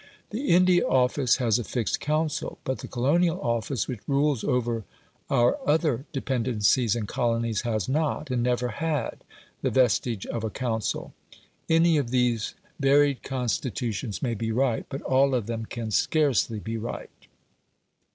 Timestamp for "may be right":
14.23-14.87